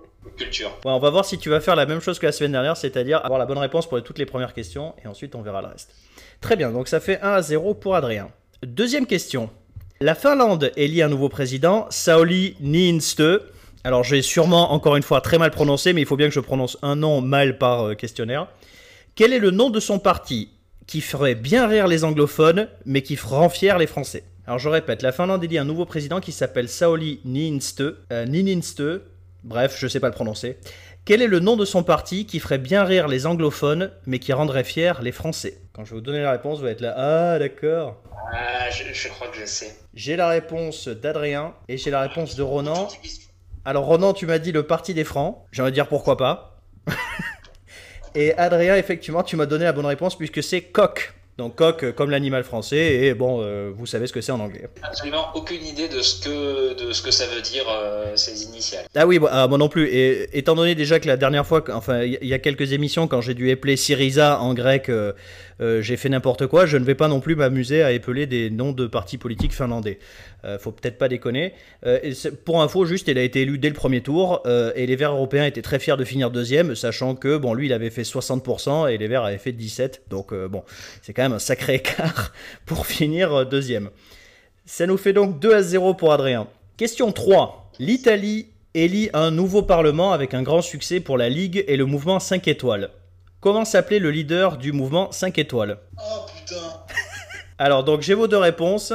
[0.85, 3.21] on va voir si tu vas faire la même chose que la semaine dernière, c'est-à-dire
[3.25, 5.95] avoir la bonne réponse pour toutes les premières questions, et ensuite on verra le reste.
[6.41, 8.31] Très bien, donc ça fait 1 à 0 pour Adrien.
[8.63, 9.51] Deuxième question.
[10.01, 13.41] La Finlande élit un nouveau président, Sauli Niinistö.
[13.83, 16.41] Alors j'ai sûrement encore une fois très mal prononcé, mais il faut bien que je
[16.41, 18.49] prononce un nom mal par euh, questionnaire.
[19.15, 20.51] Quel est le nom de son parti
[20.87, 24.25] qui ferait bien rire les anglophones, mais qui rend fier les Français?
[24.47, 27.97] Alors je répète, la Finlande élit un nouveau président qui s'appelle Sauli Niinistö.
[28.13, 29.01] Euh, Niinistö,
[29.47, 30.59] bref, je sais pas le prononcer.
[31.05, 34.33] Quel est le nom de son parti qui ferait bien rire les anglophones, mais qui
[34.33, 35.61] rendrait fiers les Français?
[35.73, 38.03] Quand je vais vous donner la réponse, vous allez être là, ah d'accord.
[38.33, 39.77] Ah, je, crois que je sais.
[39.95, 42.89] J'ai la réponse d'Adrien et j'ai la réponse de Ronan.
[43.65, 45.39] Alors Ronan, tu m'as dit le parti des Francs.
[45.53, 46.61] J'ai envie de dire pourquoi pas.
[48.17, 51.15] et Adrien, effectivement, tu m'as donné la bonne réponse puisque c'est coq.
[51.39, 54.41] Donc coq euh, comme l'animal français, et bon, euh, vous savez ce que c'est en
[54.41, 54.69] anglais.
[54.83, 58.87] Absolument aucune idée de ce que, de ce que ça veut dire euh, ces initiales.
[58.95, 59.87] Ah oui, ah, moi non plus.
[59.89, 63.21] Et étant donné déjà que la dernière fois, enfin il y a quelques émissions, quand
[63.21, 64.91] j'ai dû épeler Syriza en grec,
[65.61, 68.73] j'ai fait n'importe quoi, je ne vais pas non plus m'amuser à épeler des noms
[68.73, 69.99] de partis politiques finlandais.
[70.59, 71.55] faut peut-être pas déconner.
[71.85, 72.13] Et
[72.45, 74.43] pour info, juste, il a été élu dès le premier tour,
[74.75, 77.73] et les Verts européens étaient très fiers de finir deuxième, sachant que, bon, lui, il
[77.73, 79.93] avait fait 60%, et les Verts avaient fait 17%.
[80.11, 80.63] Donc bon,
[81.03, 82.33] c'est quand même un sacré écart
[82.65, 83.91] pour finir euh, deuxième.
[84.65, 86.49] Ça nous fait donc 2 à 0 pour Adrien.
[86.77, 87.71] Question 3.
[87.79, 92.19] L'Italie élit un nouveau parlement avec un grand succès pour la Ligue et le mouvement
[92.19, 92.91] 5 étoiles.
[93.47, 95.79] Comment s'appelait le leader du mouvement 5 étoiles?
[95.99, 96.57] Oh putain
[97.61, 98.93] Alors donc j'ai vos deux réponses.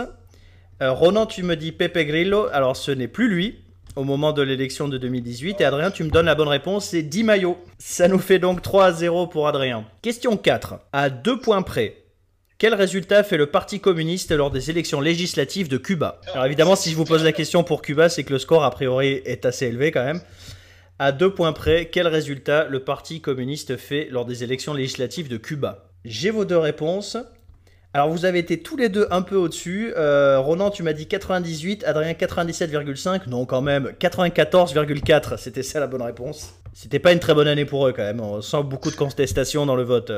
[0.82, 3.60] Euh, Ronan, tu me dis Pepe Grillo, alors ce n'est plus lui.
[3.96, 5.62] au moment de l'élection de 2018.
[5.62, 7.64] Et Adrien, tu me donnes la bonne réponse, c'est Di Maio.
[7.78, 9.86] Ça nous fait donc 3 à 0 pour Adrien.
[10.02, 10.80] Question 4.
[10.92, 12.04] À deux points près,
[12.58, 16.20] quel résultat fait le Parti communiste lors des élections législatives de Cuba?
[16.34, 18.72] Alors évidemment, si je vous pose la question pour Cuba, c'est que le score a
[18.72, 20.20] priori est assez élevé quand même.
[21.04, 25.38] À deux points près, quel résultat le Parti communiste fait lors des élections législatives de
[25.38, 25.88] Cuba?
[26.06, 27.18] J'ai vos deux réponses.
[27.92, 29.94] Alors vous avez été tous les deux un peu au-dessus.
[29.98, 33.28] Euh, Ronan, tu m'as dit 98, Adrien 97,5.
[33.28, 35.38] Non, quand même, 94,4.
[35.40, 36.54] C'était ça la bonne réponse.
[36.72, 38.22] C'était pas une très bonne année pour eux quand même.
[38.22, 40.12] On sent beaucoup de contestation dans le vote.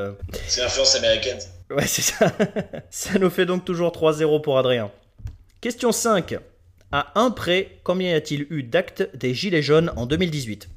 [0.46, 1.38] C'est l'influence américaine.
[1.70, 2.30] Ouais, c'est ça.
[2.90, 4.90] ça nous fait donc toujours 3-0 pour Adrien.
[5.62, 6.36] Question 5.
[6.92, 10.68] À un près, combien y a-t-il eu d'actes des Gilets jaunes en 2018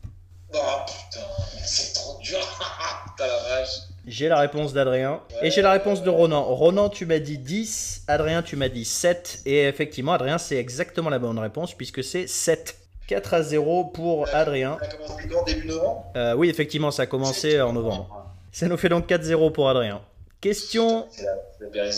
[0.54, 1.26] Oh putain,
[1.66, 2.40] c'est trop dur.
[3.06, 3.70] Putain la vache.
[4.06, 6.44] J'ai la réponse d'Adrien et j'ai la réponse de Ronan.
[6.44, 9.42] Ronan, tu m'as dit 10, Adrien, tu m'as dit 7.
[9.46, 12.78] Et effectivement, Adrien, c'est exactement la bonne réponse puisque c'est 7.
[13.08, 14.78] 4 à 0 pour Adrien.
[14.80, 16.06] Ça a commencé quand début novembre?
[16.16, 18.26] Euh, oui, effectivement, ça a commencé en novembre.
[18.52, 20.02] Ça nous fait donc 4-0 pour Adrien.
[20.42, 21.92] Question, C'est la, la.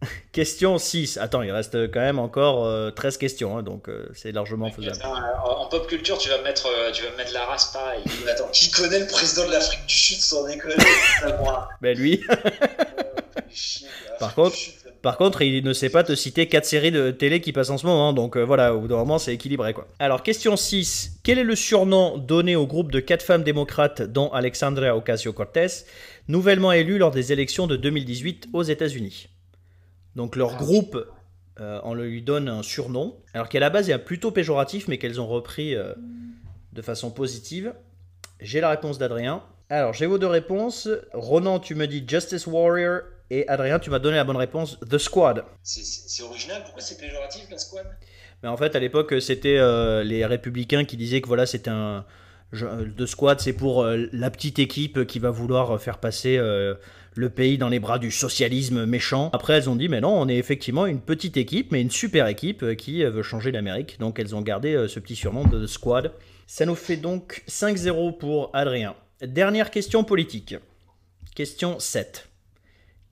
[0.32, 1.18] question 6.
[1.18, 4.96] Attends, il reste quand même encore euh, 13 questions, hein, donc euh, c'est largement faisable.
[4.96, 8.02] Attends, euh, en, pop culture, tu vas mettre, euh, tu vas mettre la race pareil.
[8.28, 10.74] Attends, qui connaît le président de l'Afrique du Sud sans déconner.
[11.80, 12.22] Ben lui,
[14.18, 14.56] Par contre-
[15.00, 17.78] par contre, il ne sait pas te citer 4 séries de télé qui passent en
[17.78, 19.86] ce moment, donc euh, voilà, au bout d'un moment, c'est équilibré quoi.
[20.00, 21.20] Alors, question 6.
[21.22, 25.84] Quel est le surnom donné au groupe de 4 femmes démocrates, dont Alexandria Ocasio-Cortez,
[26.26, 29.28] nouvellement élues lors des élections de 2018 aux États-Unis?
[30.18, 30.98] Donc, leur groupe,
[31.60, 35.20] euh, on lui donne un surnom, alors qu'à la base est plutôt péjoratif, mais qu'elles
[35.20, 35.94] ont repris euh,
[36.72, 37.72] de façon positive.
[38.40, 39.44] J'ai la réponse d'Adrien.
[39.70, 40.88] Alors, j'ai vos deux réponses.
[41.12, 43.02] Ronan, tu me dis Justice Warrior.
[43.30, 45.44] Et Adrien, tu m'as donné la bonne réponse, The Squad.
[45.62, 47.86] C'est- original, pourquoi c'est péjoratif la squad?
[48.42, 52.04] Mais en fait, à l'époque, c'était euh, les républicains qui disaient que voilà, c'était un.
[52.50, 56.38] The Squad, c'est pour euh, la petite équipe qui va vouloir faire passer
[57.18, 59.30] le pays dans les bras du socialisme méchant.
[59.32, 62.28] Après, elles ont dit, mais non, on est effectivement une petite équipe, mais une super
[62.28, 63.98] équipe euh, qui euh, veut changer l'Amérique.
[63.98, 66.12] Donc, elles ont gardé euh, ce petit surnom de Squad.
[66.46, 68.94] Ça nous fait donc 5-0 pour Adrien.
[69.20, 70.54] Dernière question politique.
[71.34, 72.28] Question 7.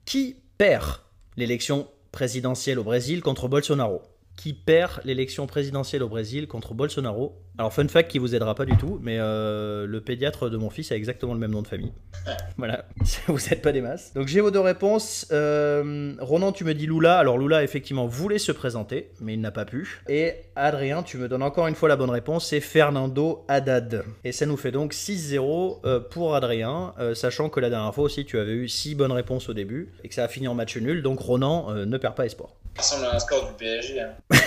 [0.05, 1.01] Qui perd
[1.35, 4.03] l'élection présidentielle au Brésil contre Bolsonaro?
[4.37, 8.65] Qui perd l'élection présidentielle au Brésil contre Bolsonaro Alors, fun fact qui vous aidera pas
[8.65, 11.67] du tout, mais euh, le pédiatre de mon fils a exactement le même nom de
[11.67, 11.91] famille.
[12.57, 12.85] Voilà,
[13.27, 14.13] vous n'êtes pas des masses.
[14.13, 15.27] Donc j'ai vos deux réponses.
[15.31, 17.17] Euh, Ronan, tu me dis Lula.
[17.17, 20.01] Alors Lula, effectivement, voulait se présenter, mais il n'a pas pu.
[20.07, 24.03] Et Adrien, tu me donnes encore une fois la bonne réponse, c'est Fernando Haddad.
[24.23, 28.25] Et ça nous fait donc 6-0 euh, pour Adrien, sachant que la dernière fois aussi,
[28.25, 30.77] tu avais eu 6 bonnes réponses au début, et que ça a fini en match
[30.77, 32.49] nul, donc Ronan ne perd pas espoir.
[32.77, 33.99] Ça ressemble à un score du PSG.
[34.01, 34.13] Hein.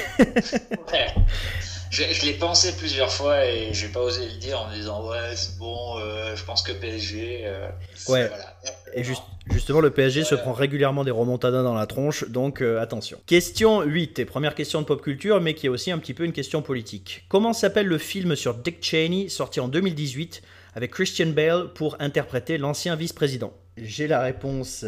[0.93, 1.07] Ouais.
[1.91, 5.09] Je, je l'ai pensé plusieurs fois et j'ai pas osé le dire en me disant
[5.09, 7.41] ouais c'est bon, euh, je pense que PSG.
[7.45, 7.69] euh,
[8.09, 8.29] Ouais.
[8.29, 8.57] voilà.
[8.95, 12.81] Et juste- justement, le PSG se prend régulièrement des remontadas dans la tronche, donc euh,
[12.81, 13.19] attention.
[13.27, 16.25] Question 8, et première question de pop culture, mais qui est aussi un petit peu
[16.25, 17.25] une question politique.
[17.29, 20.43] Comment s'appelle le film sur Dick Cheney, sorti en 2018,
[20.77, 23.53] avec Christian Bale pour interpréter l'ancien vice-président?
[23.77, 24.85] J'ai la réponse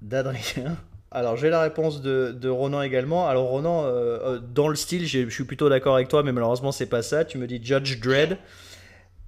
[0.00, 0.76] d'Adrien.
[1.14, 3.28] Alors j'ai la réponse de, Ronan également.
[3.28, 6.72] Alors Ronan, euh, euh, dans le style, je suis plutôt d'accord avec toi, mais malheureusement
[6.72, 7.24] c'est pas ça.
[7.24, 8.38] Tu me dis Judge Dredd.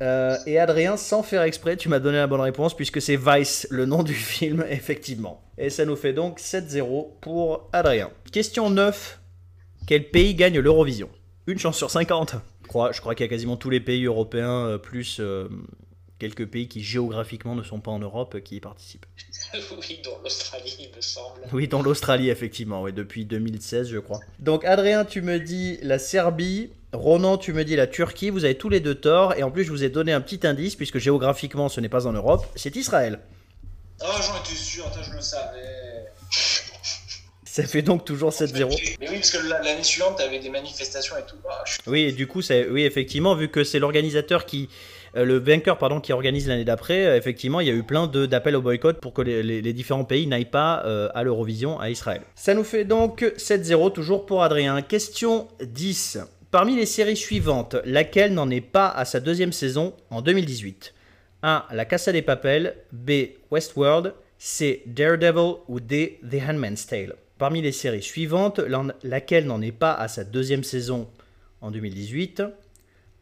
[0.02, 3.66] Euh, et Adrien, sans faire exprès, tu m'as donné la bonne réponse puisque c'est Vice,
[3.70, 5.42] le nom du film, effectivement.
[5.58, 8.10] Et ça nous fait donc 7-0 pour Adrien.
[8.32, 9.20] Question 9.
[9.86, 11.10] Quel pays gagne l'Eurovision?
[11.46, 12.36] Une chance sur 50.
[12.64, 15.20] Je crois, qu'il y a quasiment tous les pays européens, plus
[16.18, 19.06] quelques pays qui géographiquement ne sont pas en Europe, qui y participent.
[19.78, 21.40] oui, dans l'Australie, il me semble.
[21.52, 24.20] Oui, dans l'Australie, effectivement, oui, depuis 2016, je crois.
[24.38, 26.70] Donc, Adrien, tu me dis la Serbie.
[26.92, 28.30] Ronan, tu me dis la Turquie.
[28.30, 29.34] Vous avez tous les deux tort.
[29.34, 32.06] Et en plus, je vous ai donné un petit indice, puisque géographiquement, ce n'est pas
[32.06, 32.46] en Europe.
[32.54, 33.18] C'est Israël.
[34.00, 36.06] Oh, j'en étais sûr, attends, je le savais.
[37.44, 38.96] Ça fait donc toujours 7-0.
[39.00, 41.36] Mais oui, parce que la- l'année suivante, t'avais des manifestations et tout.
[41.48, 44.68] Ah, je Oui, et du coup, c'est- oui, effectivement, vu que c'est l'organisateur qui.
[45.16, 48.06] Euh, le vainqueur, pardon, qui organise l'année d'après, euh, effectivement, il y a eu plein
[48.06, 52.22] d'appels au boycott pour que les, différents pays n'aillent pas euh, à l'Eurovision à Israël.
[52.34, 54.80] Ça nous fait donc 7-0 toujours pour Adrien.
[54.82, 56.18] Question 10.
[56.50, 60.94] Parmi les séries suivantes, laquelle n'en est pas à sa deuxième saison en 2018
[61.42, 61.66] A.
[61.72, 62.76] La Casa des Papel.
[62.92, 63.10] B.
[63.50, 64.14] Westworld.
[64.38, 64.82] C.
[64.86, 65.56] Daredevil.
[65.68, 66.20] Ou D.
[66.28, 67.14] The Handmaid's Tale.
[67.38, 68.60] Parmi les séries suivantes,
[69.02, 71.08] laquelle n'en est pas à sa deuxième saison
[71.60, 72.44] en 2018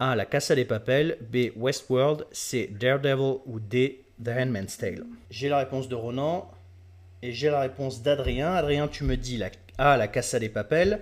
[0.03, 0.17] A.
[0.17, 1.17] La Casa des Papel.
[1.31, 1.51] B.
[1.57, 2.27] Westworld.
[2.33, 2.69] C.
[2.81, 3.38] Daredevil.
[3.47, 4.05] Ou D.
[4.23, 5.05] The Handmaid's Tale.
[5.31, 6.51] J'ai la réponse de Ronan
[7.23, 8.53] et j'ai la réponse d'Adrien.
[8.55, 9.97] Adrien, tu me dis la A.
[9.97, 11.01] La Casa des Papel.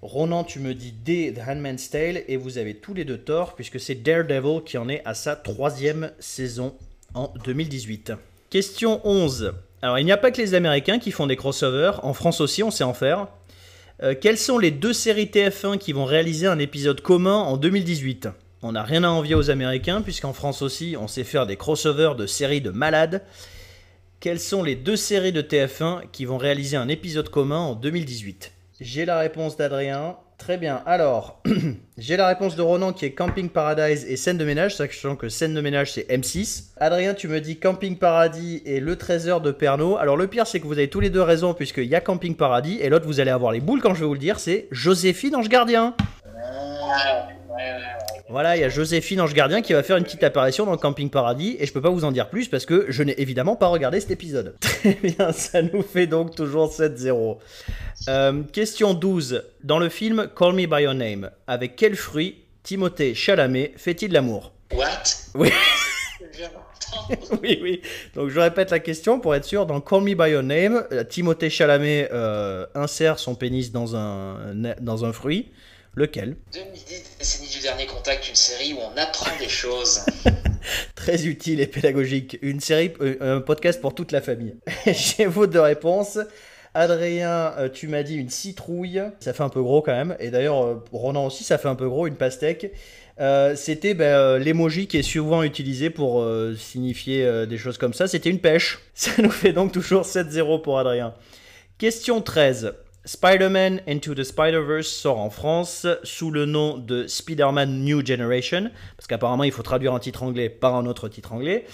[0.00, 3.56] Ronan, tu me dis D, The Handmaid's Tale, et vous avez tous les deux tort,
[3.56, 6.76] puisque c'est Daredevil qui en est à sa troisième saison
[7.14, 8.12] en 2018.
[8.48, 9.54] Question 11.
[9.82, 12.62] Alors, il n'y a pas que les Américains qui font des crossovers, en France aussi,
[12.62, 13.26] on sait en faire.
[14.00, 18.28] Euh, quelles sont les deux séries TF1 qui vont réaliser un épisode commun en 2018
[18.62, 22.14] On n'a rien à envier aux Américains, puisqu'en France aussi, on sait faire des crossovers
[22.14, 23.22] de séries de malades.
[24.20, 28.52] Quelles sont les deux séries de TF1 qui vont réaliser un épisode commun en 2018
[28.80, 30.16] J'ai la réponse d'Adrien.
[30.38, 30.82] Très bien.
[30.86, 31.42] Alors,
[31.98, 35.28] j'ai la réponse de Ronan qui est Camping Paradise et Scène de ménage, sachant que
[35.28, 36.70] Scène de ménage c'est M6.
[36.78, 39.98] Adrien, tu me dis Camping Paradis et Le Trésor de Pernod.
[40.00, 42.36] Alors, le pire c'est que vous avez tous les deux raison, puisqu'il y a Camping
[42.36, 44.68] Paradis et l'autre vous allez avoir les boules quand je vais vous le dire, c'est
[44.70, 45.94] Joséphine Ange Gardien.
[48.30, 51.08] Voilà, il y a Joséphine Ange Gardien qui va faire une petite apparition dans Camping
[51.08, 53.68] Paradis et je peux pas vous en dire plus parce que je n'ai évidemment pas
[53.68, 54.54] regardé cet épisode.
[54.60, 57.38] Très bien, ça nous fait donc toujours 7-0.
[58.08, 59.44] Euh, question 12.
[59.64, 64.52] Dans le film Call Me By Your Name, avec quel fruit Timothée Chalamet fait-il l'amour?
[64.74, 65.04] What?
[65.34, 65.50] Oui.
[67.42, 67.80] oui, oui.
[68.14, 69.64] Donc je répète la question pour être sûr.
[69.64, 74.36] Dans Call Me By Your Name, euh, Timothée Chalamet euh, insère son pénis dans un,
[74.82, 75.48] dans un fruit.
[75.94, 80.04] Lequel 2010, décennie du dernier contact, une série où on apprend des choses.
[80.94, 82.38] Très utile et pédagogique.
[82.42, 84.54] Une série, euh, un podcast pour toute la famille.
[84.86, 86.18] J'ai vos deux réponses.
[86.74, 89.02] Adrien, euh, tu m'as dit une citrouille.
[89.20, 90.16] Ça fait un peu gros quand même.
[90.20, 92.72] Et d'ailleurs, euh, Ronan aussi, ça fait un peu gros, une pastèque.
[93.20, 96.24] Euh, c'était ben, l'emoji qui est souvent utilisé pour
[96.56, 98.06] signifier des choses comme ça.
[98.06, 98.78] C'était une pêche.
[98.94, 101.14] Ça nous fait donc toujours 7-0 pour Adrien.
[101.78, 102.74] Question 13.
[103.08, 109.06] Spider-Man Into the Spider-Verse sort en France sous le nom de Spider-Man New Generation, parce
[109.06, 111.64] qu'apparemment il faut traduire un titre anglais par un autre titre anglais,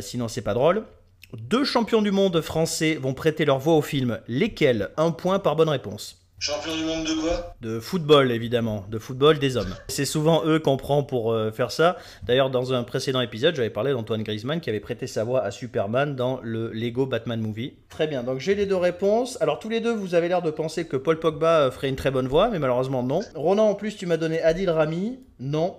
[0.00, 0.84] sinon c'est pas drôle.
[1.32, 4.20] Deux champions du monde français vont prêter leur voix au film.
[4.28, 4.90] Lesquels?
[4.98, 6.25] Un point par bonne réponse.
[6.38, 7.54] Champion du monde de quoi?
[7.62, 8.84] De football, évidemment.
[8.90, 9.74] De football des hommes.
[9.88, 11.96] C'est souvent eux qu'on prend pour euh, faire ça.
[12.24, 15.50] D'ailleurs, dans un précédent épisode, j'avais parlé d'Antoine Griezmann qui avait prêté sa voix à
[15.50, 17.78] Superman dans le Lego Batman Movie.
[17.88, 19.40] Très bien, donc j'ai les deux réponses.
[19.40, 21.96] Alors, tous les deux, vous avez l'air de penser que Paul Pogba euh, ferait une
[21.96, 23.20] très bonne voix, mais malheureusement, non.
[23.34, 25.20] Ronan, en plus, tu m'as donné Adil Rami.
[25.40, 25.76] Non.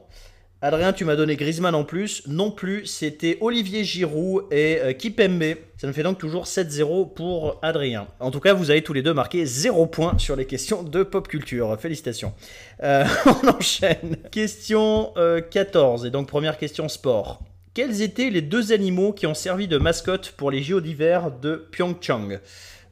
[0.59, 2.23] Adrien, tu m'as donné Griezmann en plus.
[2.25, 5.53] Non plus, c'était Olivier Giroud et euh, Kipembe.
[5.77, 8.07] Ça me fait donc toujours 7-0 pour Adrien.
[8.19, 11.03] En tout cas, vous avez tous les deux marqué 0 points sur les questions de
[11.03, 11.79] pop culture.
[11.79, 12.33] Félicitations.
[12.81, 14.17] Euh, on enchaîne.
[14.31, 15.13] Question
[15.51, 17.43] 14, euh, et donc première question sport.
[17.75, 21.67] Quels étaient les deux animaux qui ont servi de mascotte pour les JO d'hiver de
[21.71, 22.39] Pyeongchang?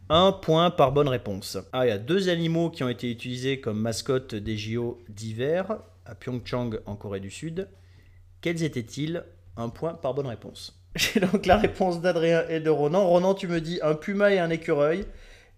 [0.09, 1.57] Un point par bonne réponse.
[1.73, 5.77] Ah, il y a deux animaux qui ont été utilisés comme mascotte des JO d'hiver
[6.05, 7.67] à Pyeongchang en Corée du Sud.
[8.41, 9.23] Quels étaient-ils
[9.57, 10.79] Un point par bonne réponse.
[10.95, 13.05] J'ai donc la réponse d'Adrien et de Ronan.
[13.07, 15.05] Ronan, tu me dis un puma et un écureuil.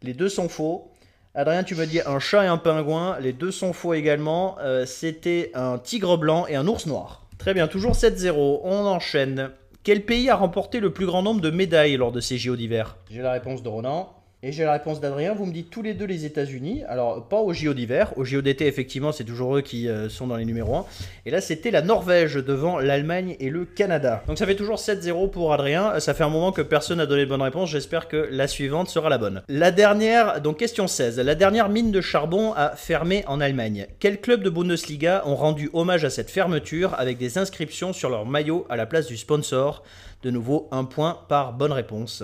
[0.01, 0.91] Les deux sont faux.
[1.35, 3.19] Adrien, tu me dis un chat et un pingouin.
[3.19, 4.57] Les deux sont faux également.
[4.59, 7.27] Euh, c'était un tigre blanc et un ours noir.
[7.37, 8.61] Très bien, toujours 7-0.
[8.63, 9.51] On enchaîne.
[9.83, 12.97] Quel pays a remporté le plus grand nombre de médailles lors de ces JO d'hiver?
[13.11, 14.16] J'ai la réponse de Ronan.
[14.47, 16.81] Et j'ai la réponse d'Adrien, vous me dites tous les deux les États-Unis.
[16.87, 18.13] Alors, pas au JO d'hiver.
[18.15, 20.85] Au JO d'été, effectivement, c'est toujours eux qui euh, sont dans les numéros 1.
[21.25, 24.23] Et là, c'était la Norvège devant l'Allemagne et le Canada.
[24.25, 25.99] Donc, ça fait toujours 7-0 pour Adrien.
[25.99, 27.69] Ça fait un moment que personne n'a donné de bonne réponse.
[27.69, 29.43] J'espère que la suivante sera la bonne.
[29.49, 31.19] La dernière, donc question 16.
[31.19, 33.87] La dernière mine de charbon a fermé en Allemagne.
[33.99, 38.25] Quel club de Bundesliga ont rendu hommage à cette fermeture avec des inscriptions sur leur
[38.25, 39.83] maillot à la place du sponsor?
[40.23, 42.23] De nouveau, un point par bonne réponse.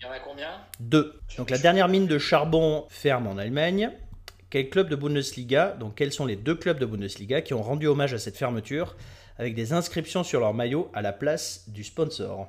[0.00, 0.50] Il y en a combien?
[0.78, 1.20] Deux.
[1.36, 3.90] Donc la dernière mine de charbon ferme en Allemagne.
[4.48, 7.88] Quel club de Bundesliga, donc quels sont les deux clubs de Bundesliga qui ont rendu
[7.88, 8.96] hommage à cette fermeture
[9.38, 12.48] avec des inscriptions sur leur maillot à la place du sponsor?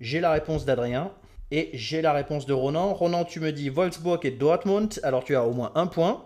[0.00, 1.12] J'ai la réponse d'Adrien
[1.50, 2.94] et j'ai la réponse de Ronan.
[2.94, 6.24] Ronan, tu me dis Wolfsburg et Dortmund, alors tu as au moins un point,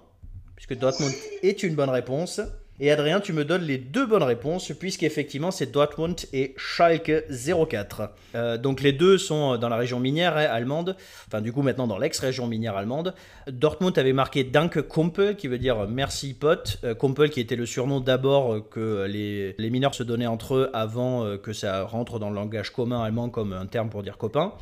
[0.57, 2.43] puisque Dortmund est une bonne réponse.
[2.81, 8.11] Et Adrien, tu me donnes les deux bonnes réponses, puisqu'effectivement c'est Dortmund et Schalke 04.
[8.35, 10.97] Euh, donc les deux sont dans la région minière hein, allemande,
[11.29, 13.15] enfin du coup maintenant dans l'ex-région minière allemande.
[13.47, 16.81] Dortmund avait marqué Danke Kumpel, qui veut dire merci pote.
[16.83, 21.25] Euh, Kumpel qui était le surnom d'abord que les, mineurs se donnaient entre eux avant
[21.25, 24.53] euh, que ça rentre dans le langage commun allemand comme un terme pour dire copain.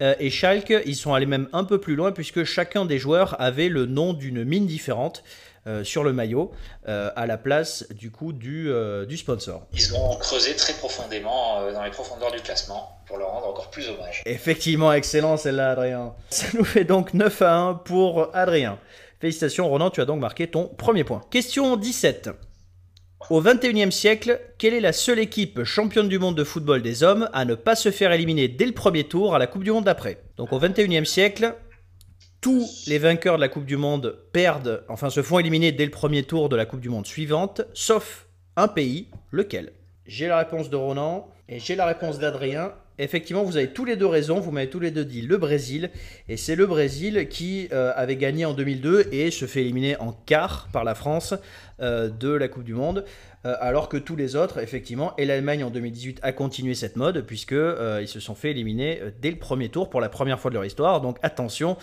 [0.00, 3.70] et Schalke, ils sont allés même un peu plus loin puisque chacun des joueurs avait
[3.70, 5.24] le nom d'une mine différente.
[5.66, 6.52] Euh, sur le maillot
[6.88, 9.66] euh, à la place du coup du, euh, du sponsor.
[9.72, 13.88] Ils ont creusé très profondément dans les profondeurs du classement pour leur rendre encore plus
[13.88, 14.22] hommage.
[14.26, 16.14] Effectivement, excellent celle-là Adrien.
[16.28, 18.78] Ça nous fait donc 9 à 1 pour Adrien.
[19.20, 21.22] Félicitations Ronan, tu as donc marqué ton premier point.
[21.30, 22.28] Question 17.
[23.30, 27.30] Au 21e siècle, quelle est la seule équipe championne du monde de football des hommes
[27.32, 29.84] à ne pas se faire éliminer dès le premier tour à la Coupe du Monde
[29.84, 30.20] d'après?
[30.36, 31.54] Donc au 21e siècle,
[32.44, 35.90] tous les vainqueurs de la Coupe du Monde perdent, enfin se font éliminer dès le
[35.90, 38.26] premier tour de la Coupe du Monde suivante, sauf
[38.56, 39.72] un pays, lequel?
[40.06, 42.72] J'ai la réponse de Ronan et j'ai la réponse d'Adrien.
[42.98, 45.90] Effectivement, vous avez tous les deux raison, vous m'avez tous les deux dit le Brésil,
[46.28, 50.12] et c'est le Brésil qui euh, avait gagné en 2002 et se fait éliminer en
[50.12, 51.32] quart par la France
[51.80, 53.06] euh, de la Coupe du Monde,
[53.44, 57.22] euh, alors que tous les autres, effectivement, et l'Allemagne en 2018 a continué cette mode,
[57.22, 60.54] puisque ils se sont fait éliminer dès le premier tour pour la première fois de
[60.54, 61.76] leur histoire, donc attention,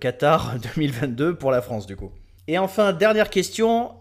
[0.00, 2.12] Qatar 2022 pour la France du coup.
[2.46, 3.92] Et enfin, dernière question,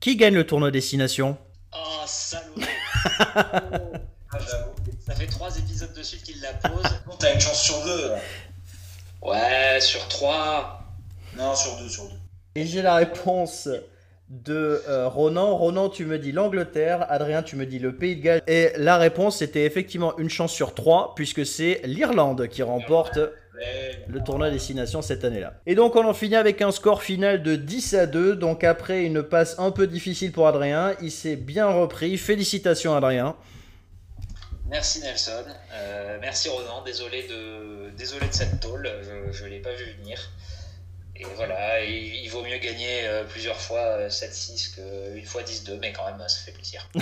[0.00, 1.36] qui gagne le tournoi destination?
[1.72, 2.54] Oh, salaud
[4.32, 4.70] Ah, j'avoue.
[5.00, 6.84] Ça fait trois épisodes de suite qu'il la pose.
[7.06, 8.10] Bon, t'as une chance sur deux.
[9.22, 10.84] Ouais, sur trois.
[11.36, 12.16] Non, sur deux, sur deux.
[12.54, 13.68] Et j'ai la réponse
[14.30, 15.56] de euh, Ronan.
[15.56, 17.06] Ronan, tu me dis l'Angleterre.
[17.10, 18.42] Adrien, tu me dis le Pays de Galles.
[18.46, 23.18] Et la réponse, c'était effectivement une chance sur trois, puisque c'est l'Irlande qui remporte
[24.08, 25.54] le tournoi destination cette année-là.
[25.66, 28.36] Et donc on en finit avec un score final de 10 à 2.
[28.36, 32.16] Donc après une passe un peu difficile pour Adrien, il s'est bien repris.
[32.16, 33.36] Félicitations Adrien.
[34.68, 35.44] Merci Nelson.
[35.74, 36.82] Euh, merci Ronan.
[36.84, 38.88] Désolé de, désolé de cette tôle.
[39.32, 40.30] Je ne l'ai pas vu venir.
[41.20, 45.92] Et voilà, il, vaut mieux gagner euh, plusieurs fois 7-6 euh, qu'une fois 10-2, mais
[45.92, 46.88] quand même, ça fait plaisir.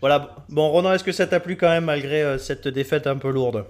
[0.00, 0.34] voilà.
[0.48, 3.66] Bon, Ronan, est-ce que ça t'a plu quand même malgré cette défaite un peu lourde?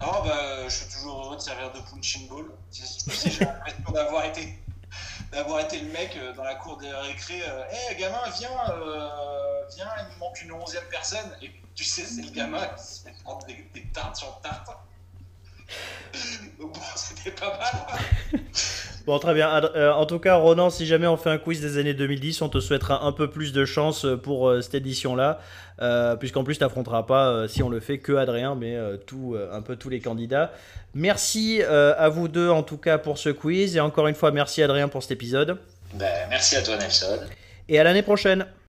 [0.00, 2.46] Ah, bah, je suis toujours heureux de servir de punching ball.
[2.72, 4.58] J'ai l'impression d'avoir été
[5.32, 9.62] d'avoir été le mec euh, dans la cour des récré, hé euh, gamin, viens, euh,
[9.74, 11.36] viens, il me manque une onzième personne.
[11.42, 14.70] Et tu sais, c'est le gamin qui se fait prendre des, des tartes sur tartes.
[16.58, 18.40] Bon, c'était pas mal.
[19.06, 19.50] Bon, très bien.
[19.94, 22.60] en tout cas, Ronan, si jamais on fait un quiz des années 2010, on te
[22.60, 25.40] souhaitera un peu plus de chance pour cette édition-là,
[26.20, 29.76] puisqu'en plus, tu n'affronteras pas, si on le fait, que Adrien, mais tout, un peu
[29.76, 30.52] tous les candidats.
[30.94, 33.74] Merci à vous deux, en tout cas, pour ce quiz.
[33.74, 35.58] Et encore une fois, merci Adrien pour cet épisode.
[35.94, 37.20] Ben, merci à toi, Nelson.
[37.68, 38.46] Et à l'année prochaine.